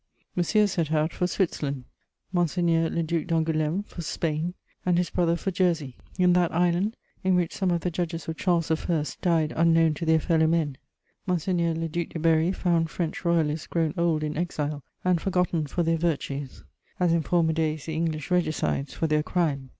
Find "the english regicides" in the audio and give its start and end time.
17.85-18.95